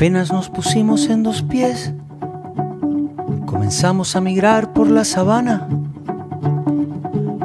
[0.00, 1.92] Apenas nos pusimos en dos pies,
[3.44, 5.68] comenzamos a migrar por la sabana,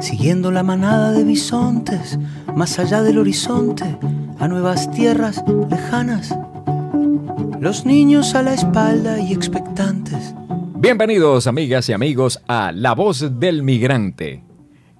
[0.00, 2.18] siguiendo la manada de bisontes,
[2.54, 3.98] más allá del horizonte,
[4.38, 6.34] a nuevas tierras lejanas.
[7.60, 10.34] Los niños a la espalda y expectantes.
[10.78, 14.42] Bienvenidos amigas y amigos a La Voz del Migrante.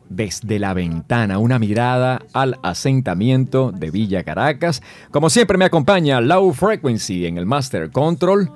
[0.09, 4.83] Desde la ventana, una mirada al asentamiento de Villa Caracas.
[5.11, 8.51] Como siempre me acompaña Low Frequency en el Master Control.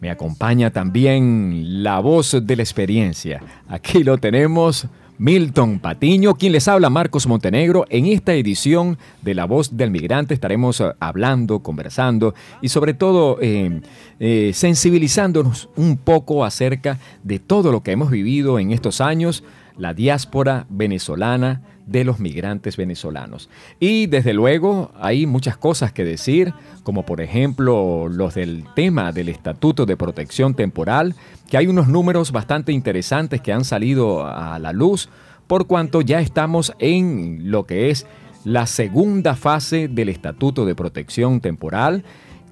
[0.00, 3.40] Me acompaña también la voz de la experiencia.
[3.68, 4.86] Aquí lo tenemos,
[5.18, 7.86] Milton Patiño, quien les habla Marcos Montenegro.
[7.88, 13.38] En esta edición de La Voz del Migrante estaremos eh, hablando, conversando y sobre todo
[13.40, 13.80] eh,
[14.18, 19.44] eh, sensibilizándonos un poco acerca de todo lo que hemos vivido en estos años
[19.76, 23.50] la diáspora venezolana de los migrantes venezolanos.
[23.78, 29.28] Y desde luego hay muchas cosas que decir, como por ejemplo los del tema del
[29.28, 31.14] Estatuto de Protección Temporal,
[31.50, 35.08] que hay unos números bastante interesantes que han salido a la luz,
[35.46, 38.06] por cuanto ya estamos en lo que es
[38.44, 42.04] la segunda fase del Estatuto de Protección Temporal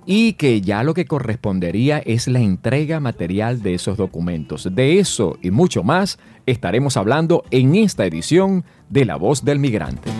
[0.06, 4.68] y que ya lo que correspondería es la entrega material de esos documentos.
[4.72, 10.10] De eso y mucho más estaremos hablando en esta edición de La Voz del Migrante.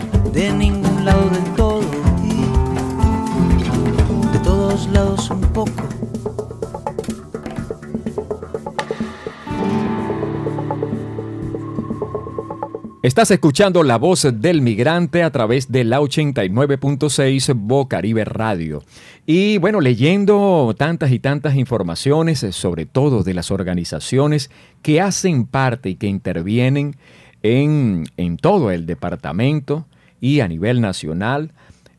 [13.03, 18.84] Estás escuchando la voz del migrante a través de la 89.6 Bocaribe Radio.
[19.27, 25.47] Y bueno, leyendo tantas y tantas informaciones, eh, sobre todo de las organizaciones que hacen
[25.47, 26.95] parte y que intervienen
[27.42, 29.84] en, en todo el departamento
[30.20, 31.50] y a nivel nacional,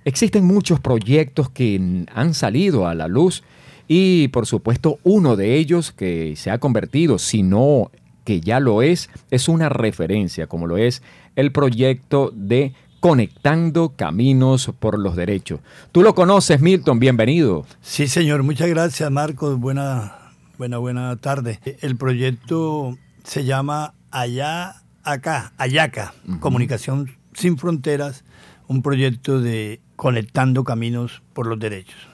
[0.05, 3.43] existen muchos proyectos que han salido a la luz
[3.89, 7.91] y por supuesto uno de ellos que se ha convertido, si no
[8.23, 11.01] que ya lo es, es una referencia, como lo es
[11.35, 15.59] el proyecto de Conectando Caminos por los Derechos.
[15.91, 17.65] Tú lo conoces, Milton, bienvenido.
[17.81, 19.59] Sí, señor, muchas gracias, Marcos.
[19.59, 21.59] Buena, buena, buena tarde.
[21.81, 28.23] El proyecto se llama Allá, Acá, Ayaca, Comunicación sin Fronteras,
[28.67, 32.12] un proyecto de Conectando Caminos por los Derechos.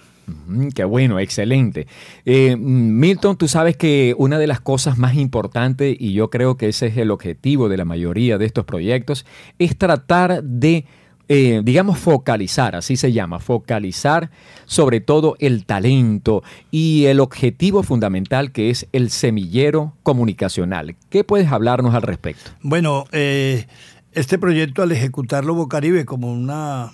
[0.74, 1.88] Qué bueno, excelente.
[2.26, 6.70] Eh, Milton, tú sabes que una de las cosas más importantes, y yo creo que
[6.70, 9.26] ese es el objetivo de la mayoría de estos proyectos,
[9.60, 10.86] es tratar de,
[11.28, 14.32] eh, digamos, focalizar, así se llama, focalizar
[14.66, 20.96] sobre todo el talento y el objetivo fundamental que es el semillero comunicacional.
[21.10, 22.52] ¿Qué puedes hablarnos al respecto?
[22.62, 23.68] Bueno, eh,
[24.14, 26.92] este proyecto al ejecutarlo Bocaribe como una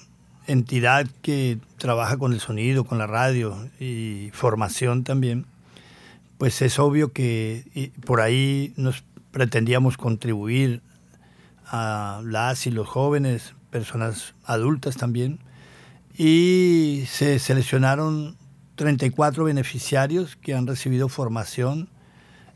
[0.48, 5.46] entidad que trabaja con el sonido, con la radio y formación también,
[6.38, 10.82] pues es obvio que por ahí nos pretendíamos contribuir
[11.66, 15.40] a las y los jóvenes, personas adultas también,
[16.18, 18.38] y se seleccionaron
[18.76, 21.90] 34 beneficiarios que han recibido formación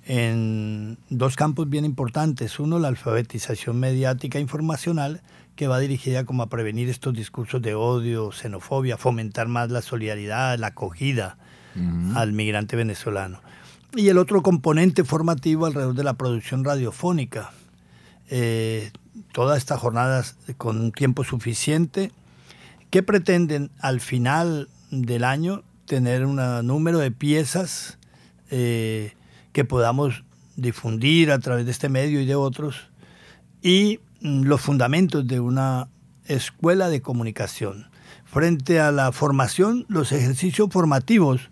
[0.05, 2.59] en dos campos bien importantes.
[2.59, 5.21] Uno, la alfabetización mediática informacional
[5.59, 10.57] que va dirigida como a prevenir estos discursos de odio, xenofobia, fomentar más la solidaridad,
[10.57, 11.37] la acogida
[12.15, 13.41] al migrante venezolano.
[13.93, 17.51] Y el otro componente formativo alrededor de la producción radiofónica.
[18.29, 18.93] Eh,
[19.33, 22.13] todas estas jornadas con un tiempo suficiente
[22.89, 27.97] que pretenden al final del año tener un número de piezas
[28.49, 29.11] eh,
[29.51, 30.23] que podamos
[30.55, 32.87] difundir a través de este medio y de otros
[33.61, 35.89] y los fundamentos de una
[36.25, 37.89] escuela de comunicación.
[38.25, 41.49] Frente a la formación, los ejercicios formativos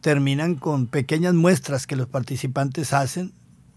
[0.00, 3.32] terminan con pequeñas muestras que los participantes hacen.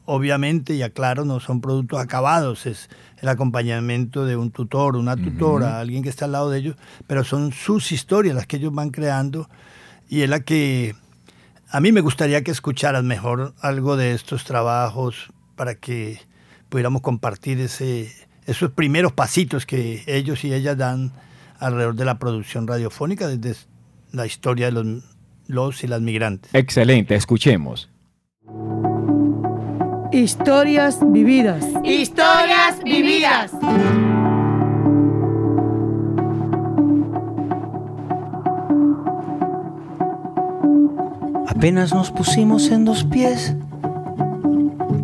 [0.06, 5.80] Obviamente, y aclaro, no son productos acabados, es el acompañamiento de un tutor, una tutora,
[5.80, 6.76] alguien que está al lado de ellos,
[7.08, 9.48] pero son sus historias las que ellos van creando
[10.10, 10.96] y es la que
[11.70, 16.20] a mí me gustaría que escucharan mejor algo de estos trabajos para que
[16.68, 18.12] pudiéramos compartir ese,
[18.52, 21.12] esos primeros pasitos que ellos y ellas dan
[21.60, 23.60] alrededor de la producción radiofónica desde
[24.12, 25.04] la historia de los,
[25.48, 26.54] los y las migrantes.
[26.54, 27.90] Excelente, escuchemos.
[30.12, 31.66] Historias vividas.
[31.84, 33.52] Historias vividas.
[41.48, 43.56] Apenas nos pusimos en dos pies,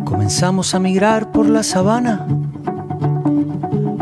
[0.04, 2.26] comenzamos a migrar por la sabana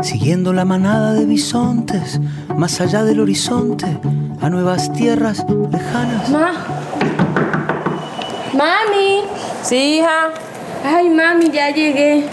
[0.01, 2.19] siguiendo la manada de bisontes,
[2.55, 3.85] más allá del horizonte,
[4.41, 6.29] a nuevas tierras lejanas.
[6.29, 6.51] Ma,
[8.57, 9.21] Mami.
[9.61, 10.29] Sí, hija.
[10.83, 12.25] Ay, mami, ya llegué.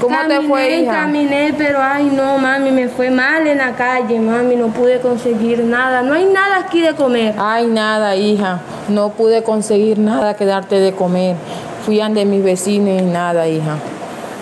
[0.00, 0.92] ¿Cómo te fue, hija?
[0.92, 5.64] Caminé, pero ay, no, mami, me fue mal en la calle, mami, no pude conseguir
[5.64, 6.02] nada.
[6.02, 7.34] No hay nada aquí de comer.
[7.38, 8.60] Ay, nada, hija.
[8.88, 11.36] No pude conseguir nada que darte de comer.
[11.84, 13.76] Fui ante mis vecinos y nada, hija.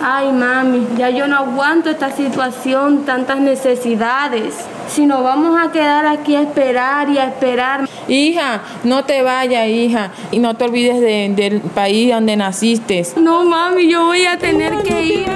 [0.01, 4.53] Ay, mami, ya yo no aguanto esta situación, tantas necesidades.
[4.87, 7.89] Si nos vamos a quedar aquí a esperar y a esperar.
[8.07, 11.01] Hija, no te vayas, hija, y no te olvides
[11.35, 13.05] del país donde naciste.
[13.17, 15.27] No, mami, yo voy a tener que ir.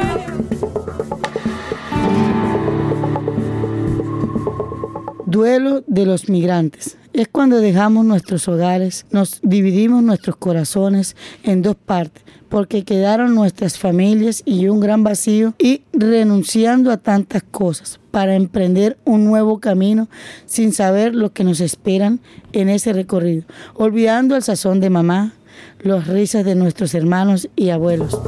[5.25, 6.97] Duelo de los migrantes.
[7.13, 13.79] Es cuando dejamos nuestros hogares, nos dividimos nuestros corazones en dos partes, porque quedaron nuestras
[13.79, 20.09] familias y un gran vacío y renunciando a tantas cosas para emprender un nuevo camino
[20.45, 22.19] sin saber lo que nos esperan
[22.51, 25.31] en ese recorrido, olvidando el sazón de mamá,
[25.79, 28.19] las risas de nuestros hermanos y abuelos.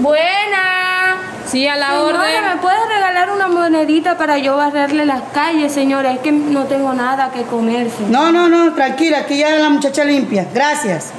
[0.00, 1.18] Buena.
[1.46, 2.44] Sí, a la Señora, orden.
[2.54, 6.12] ¿me puedes regalar una monedita para yo barrerle las calles, señora?
[6.14, 7.90] Es que no tengo nada que comer.
[7.90, 8.10] señora.
[8.10, 10.48] No, no, no, tranquila, aquí ya la muchacha limpia.
[10.54, 11.12] Gracias.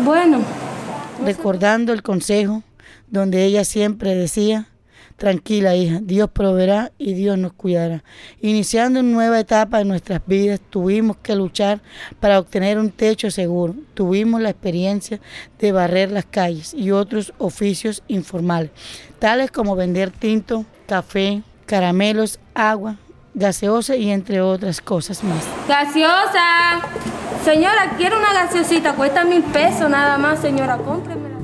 [0.00, 0.40] Bueno,
[1.24, 2.62] recordando el consejo
[3.08, 4.68] donde ella siempre decía,
[5.16, 8.02] tranquila hija, Dios proveerá y Dios nos cuidará.
[8.40, 11.80] Iniciando una nueva etapa en nuestras vidas, tuvimos que luchar
[12.18, 13.74] para obtener un techo seguro.
[13.94, 15.20] Tuvimos la experiencia
[15.58, 18.72] de barrer las calles y otros oficios informales,
[19.18, 22.96] tales como vender tinto, café, caramelos, agua,
[23.34, 25.44] gaseosa y entre otras cosas más.
[25.68, 26.82] gaseosa.
[27.44, 31.36] Señora, quiero una gaseosita, cuesta mil pesos nada más, señora, cómpremela.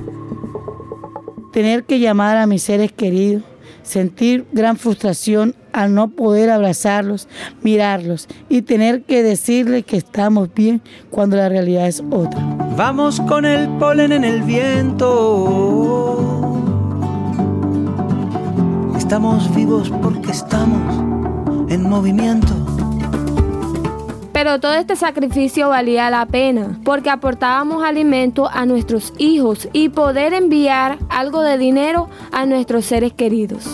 [1.52, 3.43] tener que llamar a mis seres queridos,
[3.82, 7.29] sentir gran frustración al no poder abrazarlos,
[7.62, 10.81] mirarlos y tener que decirles que estamos bien
[11.11, 12.41] cuando la realidad es otra.
[12.79, 16.17] Vamos con el polen en el viento.
[18.96, 22.80] Estamos vivos porque estamos en movimiento.
[24.42, 30.32] Pero todo este sacrificio valía la pena, porque aportábamos alimento a nuestros hijos y poder
[30.32, 33.66] enviar algo de dinero a nuestros seres queridos.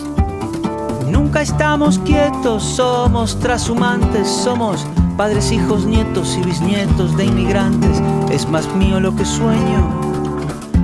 [1.09, 4.85] Nunca estamos quietos, somos trashumantes, somos
[5.15, 8.01] padres, hijos, nietos y bisnietos de inmigrantes.
[8.29, 10.01] Es más mío lo que sueño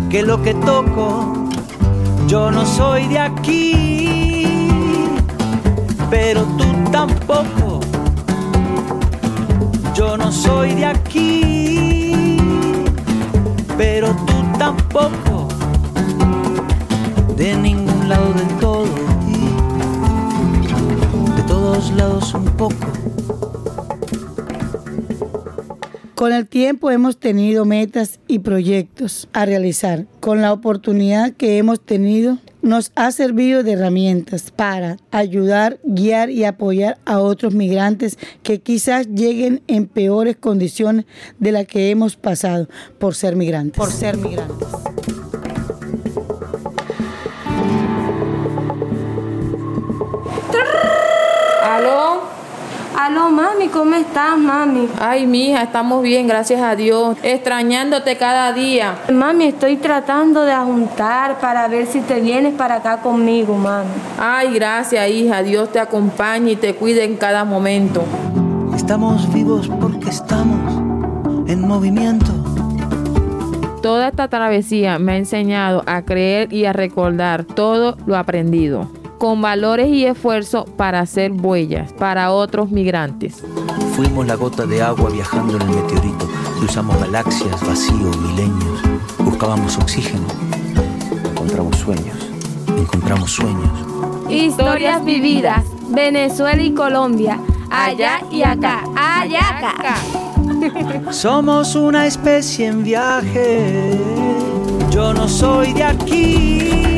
[0.09, 1.49] que lo que toco.
[2.29, 4.69] Yo no soy de aquí,
[6.09, 7.62] pero tú tampoco.
[9.95, 12.37] Yo no soy de aquí,
[13.77, 15.47] pero tú tampoco.
[17.37, 18.87] De ningún lado del todo
[19.27, 19.37] y
[21.35, 22.87] de todos lados un poco.
[26.15, 30.07] Con el tiempo hemos tenido metas y proyectos a realizar.
[30.23, 36.45] Con la oportunidad que hemos tenido nos ha servido de herramientas para ayudar, guiar y
[36.45, 41.03] apoyar a otros migrantes que quizás lleguen en peores condiciones
[41.39, 43.77] de las que hemos pasado por ser migrantes.
[43.77, 44.65] Por ser migrantes.
[53.03, 54.87] Aló, mami, ¿cómo estás, mami?
[54.97, 57.17] Ay, mija, estamos bien, gracias a Dios.
[57.21, 58.95] Extrañándote cada día.
[59.11, 63.89] Mami, estoy tratando de juntar para ver si te vienes para acá conmigo, mami.
[64.17, 65.43] Ay, gracias, hija.
[65.43, 68.05] Dios te acompañe y te cuide en cada momento.
[68.73, 70.71] Estamos vivos porque estamos
[71.49, 72.31] en movimiento.
[73.81, 78.87] Toda esta travesía me ha enseñado a creer y a recordar todo lo aprendido,
[79.23, 83.41] con valores y esfuerzo para hacer huellas para otros migrantes.
[83.95, 86.29] Fuimos la gota de agua viajando en el meteorito.
[86.59, 88.81] Cruzamos galaxias, vacío, milenios.
[89.19, 90.27] Buscábamos oxígeno.
[91.31, 92.31] Encontramos sueños.
[92.77, 93.69] Encontramos sueños.
[94.29, 97.39] Historias vividas, Venezuela y Colombia,
[97.71, 99.95] allá y acá, allá acá.
[101.11, 103.97] Somos una especie en viaje.
[104.89, 106.92] Yo no soy de aquí,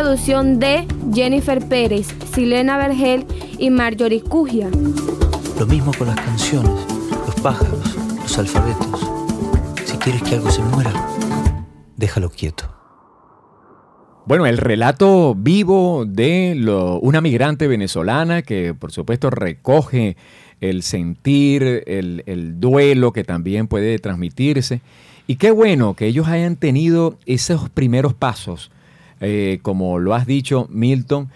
[0.00, 3.26] producción de Jennifer Pérez, Silena Vergel
[3.58, 4.70] y Marjorie Cugia.
[5.58, 6.70] Lo mismo con las canciones,
[7.26, 9.10] los pájaros, los alfabetos.
[9.84, 10.92] Si quieres que algo se muera,
[11.96, 12.72] déjalo quieto.
[14.24, 20.16] Bueno, el relato vivo de lo, una migrante venezolana que por supuesto recoge
[20.60, 24.80] el sentir, el, el duelo que también puede transmitirse.
[25.26, 28.70] Y qué bueno que ellos hayan tenido esos primeros pasos,
[29.20, 31.30] eh, como lo has dicho, Milton.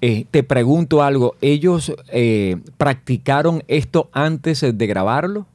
[0.00, 5.46] Eh, te pregunto algo, ¿ellos eh, practicaron esto antes de grabarlo?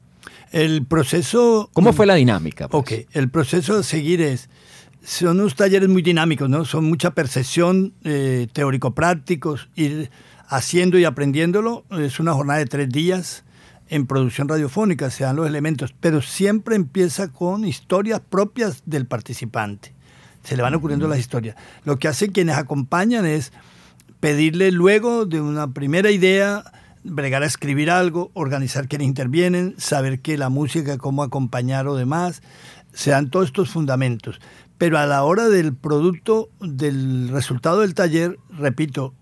[0.52, 1.70] El proceso...
[1.74, 2.68] ¿Cómo fue la dinámica?
[2.68, 2.82] pues?
[2.82, 4.50] Ok, el proceso a seguir es,
[5.04, 6.66] son unos talleres muy dinámicos, ¿no?
[6.66, 7.94] Son mucha percepción,
[8.54, 10.12] teórico-prácticos, ir
[10.48, 11.86] haciendo y aprendiéndolo.
[11.92, 13.44] Es una jornada de tres días
[13.90, 19.94] en producción radiofónica, se dan los elementos, pero siempre empieza con historias propias del participante.
[20.44, 21.56] Se le van ocurriendo las historias.
[21.86, 23.52] Lo que hacen quienes acompañan es
[24.20, 26.64] pedirle luego de una primera idea,
[27.04, 32.42] bregar a escribir algo, organizar quienes intervienen, saber que la música, cómo acompañar o demás,
[32.94, 34.40] se dan todos estos fundamentos.
[34.78, 39.14] Pero a la hora del producto, del resultado del taller, repito,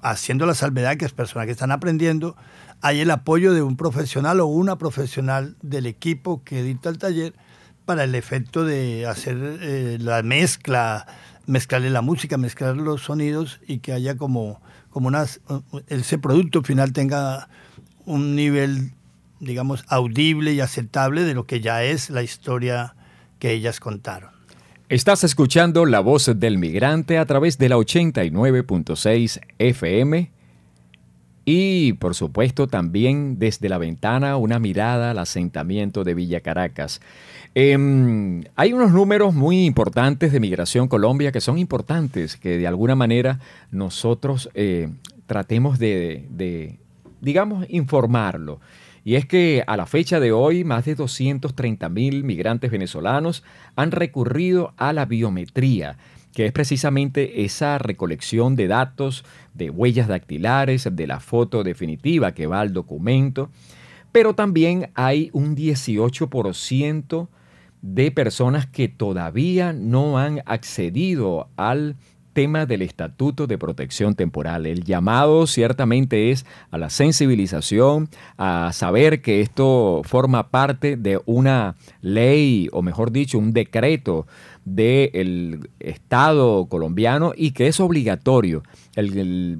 [0.00, 2.36] haciendo la salvedad que es personas que están aprendiendo,
[2.80, 7.34] hay el apoyo de un profesional o una profesional del equipo que edita el taller
[7.86, 11.06] para el efecto de hacer eh, la mezcla,
[11.46, 15.40] mezclarle la música, mezclar los sonidos y que haya como, como unas,
[15.86, 17.48] ese producto final tenga
[18.04, 18.92] un nivel,
[19.40, 22.96] digamos, audible y aceptable de lo que ya es la historia
[23.38, 24.30] que ellas contaron.
[24.88, 30.35] Estás escuchando La Voz del Migrante a través de la 89.6 FM
[31.48, 37.00] y por supuesto también desde la ventana una mirada al asentamiento de Villa Caracas.
[37.54, 42.96] Em, hay unos números muy importantes de Migración Colombia que son importantes, que de alguna
[42.96, 43.38] manera
[43.70, 44.88] nosotros eh,
[45.26, 46.80] tratemos de, de,
[47.20, 48.60] digamos, informarlo.
[49.04, 53.44] Y es que a la fecha de hoy, más de 230 mil migrantes venezolanos
[53.76, 55.96] han recurrido a la biometría
[56.36, 59.24] que es precisamente esa recolección de datos,
[59.54, 63.48] de huellas dactilares, de la foto definitiva que va al documento,
[64.12, 67.28] pero también hay un 18%
[67.80, 71.96] de personas que todavía no han accedido al
[72.36, 74.66] tema del Estatuto de Protección Temporal.
[74.66, 81.76] El llamado ciertamente es a la sensibilización, a saber que esto forma parte de una
[82.02, 84.26] ley, o mejor dicho, un decreto
[84.66, 88.64] del Estado colombiano y que es obligatorio.
[88.96, 89.58] El,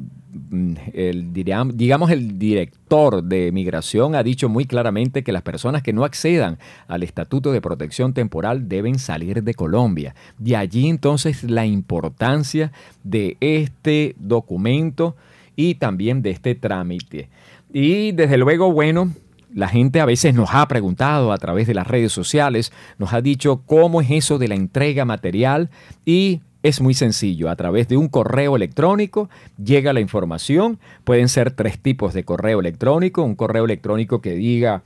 [1.33, 6.59] digamos, el director de migración ha dicho muy claramente que las personas que no accedan
[6.89, 10.15] al Estatuto de Protección Temporal deben salir de Colombia.
[10.39, 12.73] De allí entonces la importancia
[13.05, 15.17] de este documento
[15.55, 17.29] y también de este trámite.
[17.73, 19.13] Y desde luego, bueno,
[19.53, 23.21] la gente a veces nos ha preguntado a través de las redes sociales, nos ha
[23.21, 25.71] dicho cómo es eso de la entrega material
[26.05, 29.31] y es muy sencillo, a través de un correo electrónico
[29.63, 34.83] llega la información, pueden ser tres tipos de correo electrónico, un correo electrónico que diga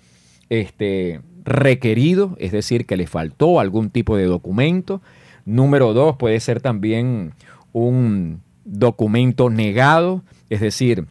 [0.50, 5.00] este requerido, es decir, que le faltó algún tipo de documento.
[5.46, 7.32] Número dos puede ser también
[7.72, 11.06] un documento negado, es decir,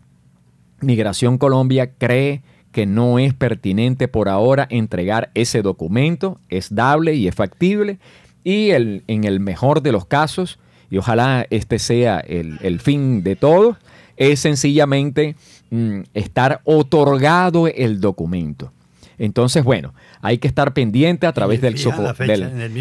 [0.82, 7.28] Migración Colombia cree que no es pertinente por ahora entregar ese documento, es dable y
[7.28, 7.98] es factible,
[8.44, 13.36] y el, en el mejor de los casos, y ojalá este sea el, fin de
[13.36, 13.78] todo,
[14.18, 15.36] es sencillamente
[15.70, 18.72] mm, estar otorgado el documento.
[19.18, 22.24] Entonces, bueno, hay que estar pendiente a través del soporte.
[22.34, 22.72] El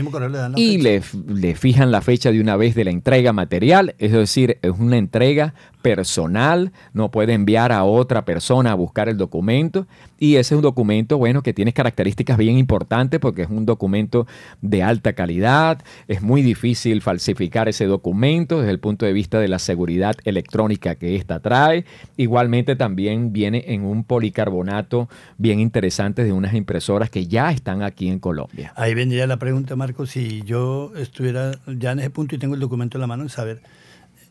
[0.57, 4.59] y Le, le, fijan la fecha de una vez de la entrega material, es decir,
[4.63, 5.55] es una entrega
[5.89, 9.87] personal, no puede enviar a otra persona a buscar el documento
[10.19, 14.27] y ese es un documento, bueno, que tiene características bien importantes porque es un documento
[14.61, 19.49] de alta calidad, es muy difícil falsificar ese documento desde el punto de vista de
[19.49, 21.87] la seguridad electrónica que ésta trae.
[22.19, 28.09] Igualmente también viene en un policarbonato bien interesante de unas impresoras que ya están aquí
[28.09, 28.75] en Colombia.
[28.77, 32.61] Ahí vendría la pregunta, Marco, si yo estuviera ya en ese punto y tengo el
[32.61, 33.63] documento en la mano, saber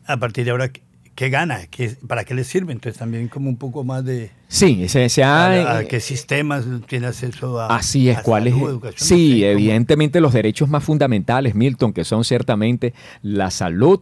[0.06, 0.72] a partir de ahora
[1.18, 2.72] qué gana, ¿Qué, para qué le sirve.
[2.72, 4.30] Entonces también como un poco más de...
[4.48, 5.78] Sí, se, ha...
[5.78, 7.76] A, qué sistemas tiene acceso a...
[7.76, 8.54] Así es, ¿cuál es?
[8.96, 12.94] Sí, evidentemente los derechos más fundamentales, Milton, que son ciertamente
[13.24, 14.00] la salud,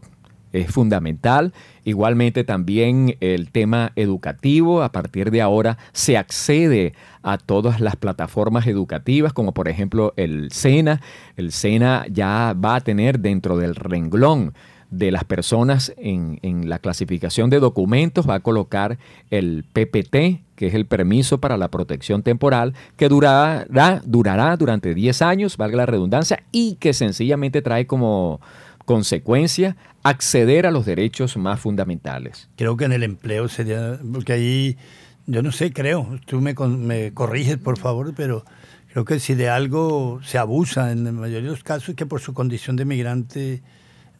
[0.51, 1.53] es fundamental.
[1.85, 4.83] Igualmente también el tema educativo.
[4.83, 6.93] A partir de ahora se accede
[7.23, 11.01] a todas las plataformas educativas, como por ejemplo el SENA.
[11.37, 14.53] El SENA ya va a tener dentro del renglón
[14.91, 16.39] de las personas en,
[16.69, 18.97] la clasificación de documentos va a colocar
[19.29, 25.21] el PPT, que es el permiso para la protección temporal, que durará, durará durante 10
[25.21, 28.39] años, valga la redundancia, y que sencillamente trae como
[28.85, 32.47] consecuencia, acceder a los derechos más fundamentales.
[32.55, 34.77] Creo que en el empleo sería, porque ahí,
[35.25, 38.45] yo no sé, creo, tú me, me corriges por favor, pero
[38.91, 42.05] creo que si de algo se abusa en la mayoría de los casos es que
[42.05, 43.63] por su condición de migrante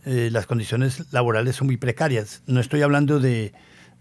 [0.05, 2.43] eh, las condiciones laborales son muy precarias.
[2.45, 3.53] No estoy hablando de,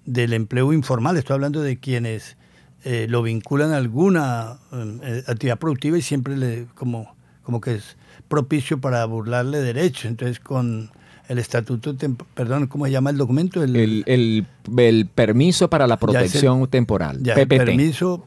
[0.05, 2.37] del empleo informal, estoy hablando de quienes
[2.85, 7.97] eh, lo vinculan a alguna eh, actividad productiva y siempre le como, como que es
[8.29, 10.05] propicio para burlarle derechos.
[10.05, 10.91] Entonces, con
[11.29, 11.97] el estatuto,
[12.35, 13.63] perdón, ¿cómo se llama el documento?
[13.63, 18.27] El, el, permiso para la protección temporal, Permiso,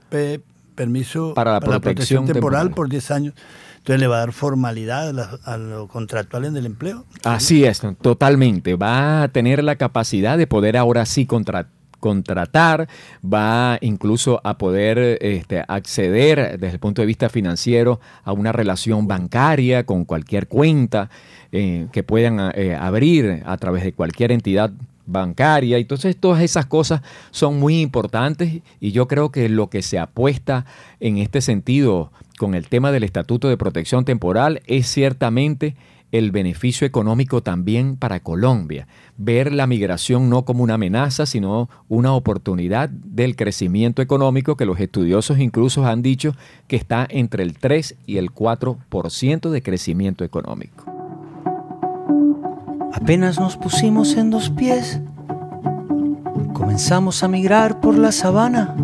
[0.73, 3.33] permiso para la protección, temporal, por 10 años.
[3.87, 7.05] Entonces le va a dar formalidad a, lo contractual en el empleo.
[7.23, 8.75] Así es, totalmente.
[8.75, 11.69] Va a tener la capacidad de poder ahora sí contratar
[12.01, 12.87] contratar,
[13.23, 19.07] va incluso a poder este, acceder desde el punto de vista financiero a una relación
[19.07, 21.09] bancaria con cualquier cuenta
[21.51, 24.71] eh, que puedan eh, abrir a través de cualquier entidad
[25.07, 25.77] bancaria.
[25.77, 27.01] Entonces todas esas cosas
[27.31, 30.65] son muy importantes y yo creo que lo que se apuesta
[30.99, 35.75] en este sentido con el tema del Estatuto de Protección Temporal es ciertamente
[36.11, 38.87] el beneficio económico también para Colombia.
[39.17, 44.79] Ver la migración no como una amenaza, sino una oportunidad del crecimiento económico que los
[44.79, 46.33] estudiosos incluso han dicho
[46.67, 50.85] que está entre el 3 y el 4% de crecimiento económico.
[52.93, 55.01] Apenas nos pusimos en dos pies,
[56.53, 58.75] comenzamos a migrar por la sabana,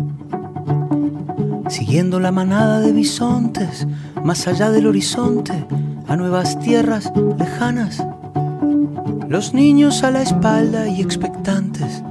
[1.68, 3.86] siguiendo la manada de bisontes
[4.22, 5.66] más allá del horizonte
[6.08, 8.04] a nuevas tierras lejanas.
[9.28, 12.02] Los niños a la espalda y expectantes,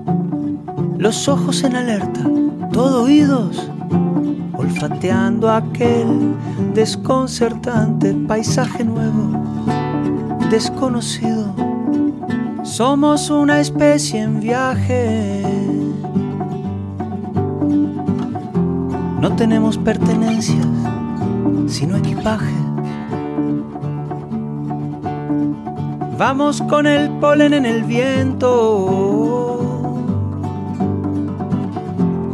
[0.98, 2.22] los ojos en alerta,
[2.72, 3.70] todo oídos,
[4.54, 6.36] olfateando aquel
[6.74, 9.66] desconcertante paisaje nuevo,
[10.50, 11.54] desconocido.
[12.64, 15.44] Somos una especie en viaje.
[19.24, 20.68] No tenemos pertenencias,
[21.68, 22.54] sino equipaje.
[26.18, 28.52] Vamos con el polen en el viento.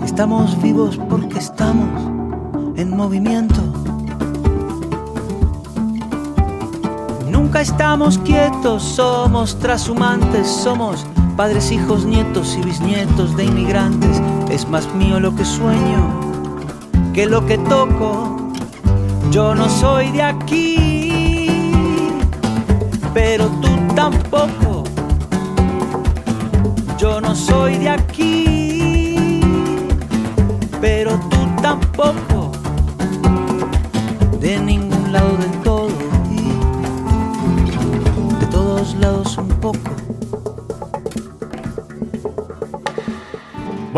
[0.03, 1.89] Estamos vivos porque estamos
[2.75, 3.61] en movimiento.
[7.29, 11.05] Nunca estamos quietos, somos trashumantes, somos
[11.37, 14.19] padres, hijos, nietos y bisnietos de inmigrantes.
[14.49, 16.28] Es más mío lo que sueño
[17.19, 18.37] que lo que toco.
[19.29, 21.67] Yo no soy de aquí,
[23.13, 24.85] pero tú tampoco.
[26.97, 29.41] Yo no soy de aquí,
[30.79, 32.28] pero tú tampoco.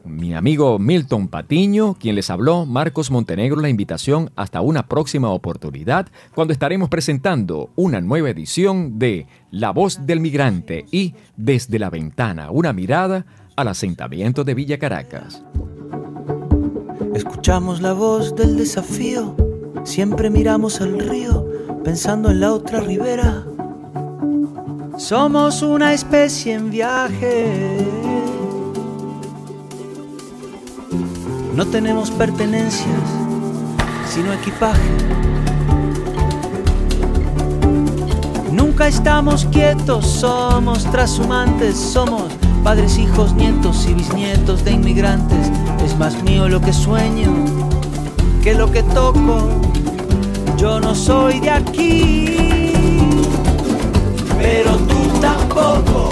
[0.04, 6.08] Mi amigo Milton Patiño, quien les habló, Marcos Montenegro, la invitación hasta una próxima oportunidad,
[6.34, 12.50] cuando estaremos presentando una nueva edición de La Voz del Migrante y Desde la Ventana,
[12.50, 13.24] una mirada
[13.56, 15.42] al asentamiento de Villa Caracas.
[17.14, 19.34] Escuchamos la voz del desafío,
[19.84, 21.48] siempre miramos al río,
[21.82, 23.46] pensando en la otra ribera
[25.02, 27.88] somos una especie en viaje.
[31.56, 32.86] No tenemos pertenencias,
[34.08, 34.80] sino equipaje.
[38.52, 42.30] Nunca estamos quietos, somos trashumantes, somos
[42.62, 45.50] padres, hijos, nietos y bisnietos de inmigrantes.
[45.84, 47.32] Es más mío lo que sueño
[48.40, 49.48] que lo que toco.
[50.56, 52.72] Yo no soy de aquí
[54.42, 54.91] pero tú
[55.54, 56.10] tampoco.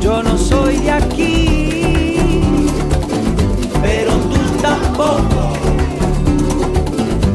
[0.00, 2.40] Yo no soy de aquí,
[3.82, 5.52] pero tú tampoco.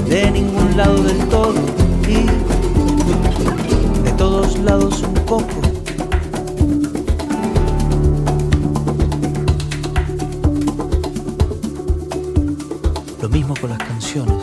[0.08, 1.54] De ningún lado del todo
[2.08, 2.26] y
[4.04, 5.62] de todos lados un poco.
[13.22, 14.38] Lo mismo con las canciones,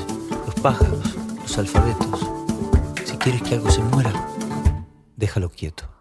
[0.47, 2.31] los pájaros, los alfabetos
[3.21, 4.11] quieres que algo se muera,
[5.31, 6.00] déjalo quieto.